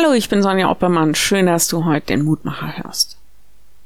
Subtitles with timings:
[0.00, 1.16] Hallo, ich bin Sonja Oppermann.
[1.16, 3.16] Schön, dass du heute den Mutmacher hörst.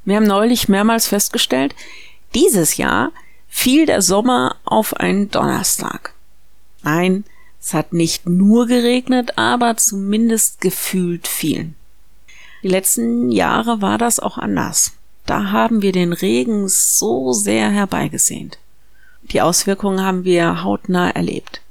[0.05, 1.75] Wir haben neulich mehrmals festgestellt,
[2.35, 3.12] dieses Jahr
[3.49, 6.13] fiel der Sommer auf einen Donnerstag.
[6.83, 7.25] Nein,
[7.63, 11.73] es hat nicht nur geregnet, aber zumindest gefühlt viel.
[12.63, 14.93] Die letzten Jahre war das auch anders.
[15.25, 18.59] Da haben wir den Regen so sehr herbeigesehnt.
[19.23, 21.62] Die Auswirkungen haben wir hautnah erlebt.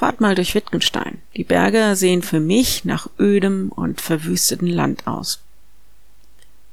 [0.00, 1.20] Fahrt mal durch Wittgenstein.
[1.36, 5.40] Die Berge sehen für mich nach ödem und verwüsteten Land aus.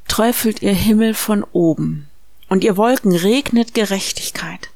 [0.07, 2.07] Träufelt ihr Himmel von oben,
[2.47, 4.69] und ihr Wolken regnet Gerechtigkeit.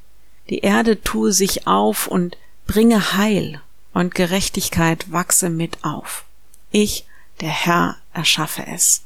[0.50, 3.62] Die Erde tue sich auf und bringe Heil,
[3.94, 6.26] und Gerechtigkeit wachse mit auf.
[6.70, 7.06] Ich,
[7.40, 9.00] der Herr, erschaffe es.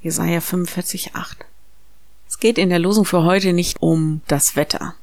[0.00, 1.44] Jesaja 45, 8.
[2.28, 4.96] Es geht in der Losung für heute nicht um das Wetter.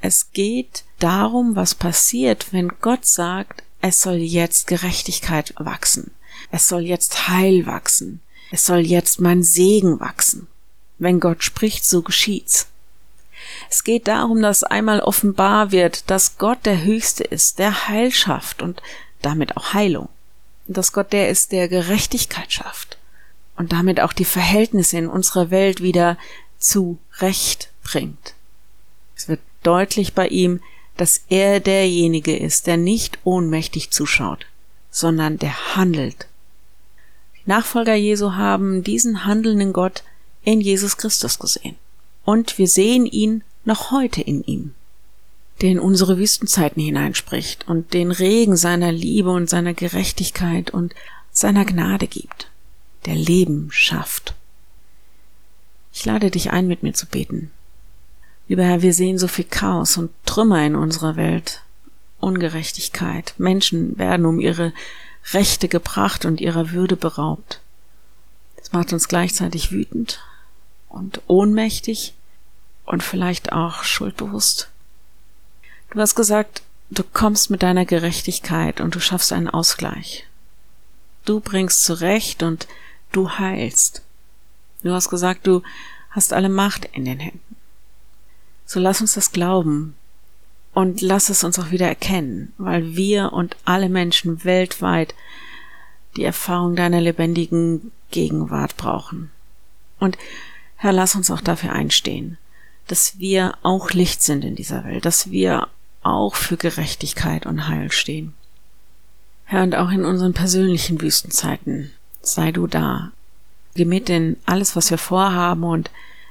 [0.00, 6.10] Es geht darum, was passiert, wenn Gott sagt, es soll jetzt Gerechtigkeit wachsen.
[6.50, 8.20] Es soll jetzt Heil wachsen.
[8.50, 10.48] Es soll jetzt mein Segen wachsen.
[10.98, 12.66] Wenn Gott spricht, so geschieht's.
[13.68, 18.62] Es geht darum, dass einmal offenbar wird, dass Gott der Höchste ist, der Heil schafft
[18.62, 18.82] und
[19.22, 20.08] damit auch Heilung.
[20.66, 22.98] Und dass Gott der ist, der Gerechtigkeit schafft
[23.56, 26.16] und damit auch die Verhältnisse in unserer Welt wieder
[26.58, 28.34] zu Recht bringt.
[29.16, 30.60] Es wird deutlich bei ihm,
[30.96, 34.46] dass er derjenige ist, der nicht ohnmächtig zuschaut,
[34.90, 36.26] sondern der handelt.
[37.36, 40.02] Die Nachfolger Jesu haben diesen handelnden Gott
[40.44, 41.76] in Jesus Christus gesehen.
[42.24, 44.74] Und wir sehen ihn noch heute in ihm,
[45.60, 50.94] der in unsere Wüstenzeiten hineinspricht und den Regen seiner Liebe und seiner Gerechtigkeit und
[51.32, 52.50] seiner Gnade gibt,
[53.06, 54.34] der Leben schafft.
[55.92, 57.50] Ich lade dich ein, mit mir zu beten.
[58.50, 61.62] Lieber Herr, wir sehen so viel Chaos und Trümmer in unserer Welt,
[62.18, 63.32] Ungerechtigkeit.
[63.38, 64.72] Menschen werden um ihre
[65.30, 67.60] Rechte gebracht und ihrer Würde beraubt.
[68.56, 70.18] Das macht uns gleichzeitig wütend
[70.88, 72.12] und ohnmächtig
[72.86, 74.68] und vielleicht auch schuldbewusst.
[75.92, 80.26] Du hast gesagt, du kommst mit deiner Gerechtigkeit und du schaffst einen Ausgleich.
[81.24, 82.66] Du bringst zurecht und
[83.12, 84.02] du heilst.
[84.82, 85.62] Du hast gesagt, du
[86.10, 87.49] hast alle Macht in den Händen.
[88.70, 89.96] So lass uns das glauben
[90.74, 95.12] und lass es uns auch wieder erkennen, weil wir und alle Menschen weltweit
[96.16, 99.32] die Erfahrung deiner lebendigen Gegenwart brauchen.
[99.98, 100.16] Und
[100.76, 102.38] Herr, lass uns auch dafür einstehen,
[102.86, 105.66] dass wir auch Licht sind in dieser Welt, dass wir
[106.04, 108.34] auch für Gerechtigkeit und Heil stehen.
[109.46, 111.90] Herr, und auch in unseren persönlichen Wüstenzeiten
[112.22, 113.10] sei du da.
[113.74, 115.90] Geh mit in alles, was wir vorhaben und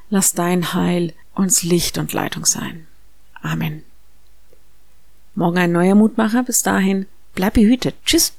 [0.10, 2.88] lass dein Heil uns Licht und Leitung sein.
[3.42, 3.84] Amen.
[5.36, 6.44] Morgen ein neuer Mutmacher.
[6.44, 7.96] Bis dahin, bleib behütet.
[8.06, 8.34] Tschüss.